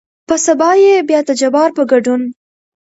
په 0.27 0.35
سبا 0.45 0.69
يې 0.83 0.95
بيا 1.09 1.19
دجبار 1.29 1.69
په 1.77 1.83
ګدون 1.91 2.21